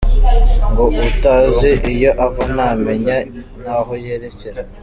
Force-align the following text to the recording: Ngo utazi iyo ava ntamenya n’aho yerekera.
Ngo 0.69 0.83
utazi 1.07 1.71
iyo 1.93 2.11
ava 2.25 2.43
ntamenya 2.53 3.17
n’aho 3.61 3.91
yerekera. 4.03 4.61